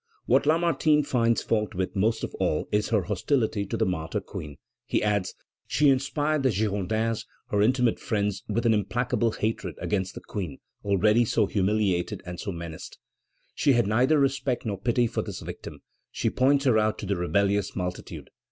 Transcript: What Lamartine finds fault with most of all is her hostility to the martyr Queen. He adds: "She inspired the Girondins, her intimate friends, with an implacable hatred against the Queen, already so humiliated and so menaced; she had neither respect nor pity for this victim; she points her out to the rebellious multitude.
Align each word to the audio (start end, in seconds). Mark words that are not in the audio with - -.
What 0.25 0.47
Lamartine 0.47 1.03
finds 1.03 1.43
fault 1.43 1.75
with 1.75 1.95
most 1.95 2.23
of 2.23 2.33
all 2.39 2.67
is 2.71 2.89
her 2.89 3.03
hostility 3.03 3.67
to 3.67 3.77
the 3.77 3.85
martyr 3.85 4.19
Queen. 4.19 4.57
He 4.87 5.03
adds: 5.03 5.35
"She 5.67 5.89
inspired 5.89 6.41
the 6.41 6.49
Girondins, 6.49 7.27
her 7.51 7.61
intimate 7.61 7.99
friends, 7.99 8.41
with 8.47 8.65
an 8.65 8.73
implacable 8.73 9.33
hatred 9.33 9.75
against 9.77 10.15
the 10.15 10.21
Queen, 10.21 10.57
already 10.83 11.23
so 11.23 11.45
humiliated 11.45 12.23
and 12.25 12.39
so 12.39 12.51
menaced; 12.51 12.97
she 13.53 13.73
had 13.73 13.85
neither 13.85 14.17
respect 14.19 14.65
nor 14.65 14.79
pity 14.81 15.05
for 15.05 15.21
this 15.21 15.41
victim; 15.41 15.83
she 16.11 16.31
points 16.31 16.65
her 16.65 16.79
out 16.79 16.97
to 16.97 17.05
the 17.05 17.15
rebellious 17.15 17.75
multitude. 17.75 18.31